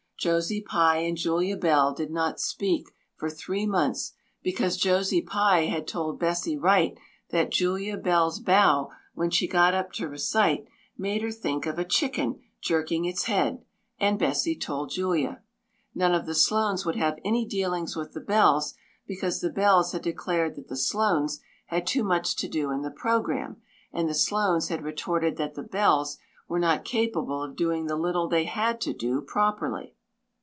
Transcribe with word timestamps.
Josie 0.23 0.61
Pye 0.61 0.97
and 0.97 1.17
Julia 1.17 1.57
Bell 1.57 1.95
did 1.95 2.11
not 2.11 2.39
"speak" 2.39 2.91
for 3.15 3.27
three 3.27 3.65
months, 3.65 4.13
because 4.43 4.77
Josie 4.77 5.23
Pye 5.23 5.61
had 5.65 5.87
told 5.87 6.19
Bessie 6.19 6.55
Wright 6.55 6.95
that 7.31 7.49
Julia 7.49 7.97
Bell's 7.97 8.39
bow 8.39 8.91
when 9.15 9.31
she 9.31 9.47
got 9.47 9.73
up 9.73 9.91
to 9.93 10.07
recite 10.07 10.67
made 10.95 11.23
her 11.23 11.31
think 11.31 11.65
of 11.65 11.79
a 11.79 11.83
chicken 11.83 12.39
jerking 12.61 13.05
its 13.05 13.23
head, 13.23 13.65
and 13.99 14.19
Bessie 14.19 14.55
told 14.55 14.91
Julia. 14.91 15.41
None 15.95 16.13
of 16.13 16.27
the 16.27 16.35
Sloanes 16.35 16.85
would 16.85 16.97
have 16.97 17.17
any 17.25 17.43
dealings 17.43 17.95
with 17.95 18.13
the 18.13 18.21
Bells, 18.21 18.75
because 19.07 19.41
the 19.41 19.49
Bells 19.49 19.91
had 19.91 20.03
declared 20.03 20.53
that 20.53 20.67
the 20.67 20.77
Sloanes 20.77 21.39
had 21.65 21.87
too 21.87 22.03
much 22.03 22.35
to 22.35 22.47
do 22.47 22.69
in 22.69 22.83
the 22.83 22.91
program, 22.91 23.59
and 23.91 24.07
the 24.07 24.13
Sloanes 24.13 24.67
had 24.67 24.83
retorted 24.83 25.37
that 25.37 25.55
the 25.55 25.63
Bells 25.63 26.19
were 26.47 26.59
not 26.59 26.85
capable 26.85 27.41
of 27.41 27.55
doing 27.55 27.87
the 27.87 27.95
little 27.97 28.27
they 28.27 28.43
had 28.43 28.79
to 28.81 28.93
do 28.93 29.21
properly. 29.21 29.95